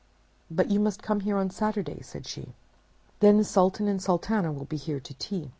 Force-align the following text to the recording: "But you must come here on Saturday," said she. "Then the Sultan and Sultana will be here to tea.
"But 0.49 0.71
you 0.71 0.79
must 0.79 1.03
come 1.03 1.19
here 1.19 1.37
on 1.37 1.51
Saturday," 1.51 2.01
said 2.01 2.25
she. 2.25 2.55
"Then 3.19 3.37
the 3.37 3.43
Sultan 3.43 3.87
and 3.87 4.01
Sultana 4.01 4.51
will 4.51 4.65
be 4.65 4.77
here 4.77 4.99
to 4.99 5.13
tea. 5.13 5.49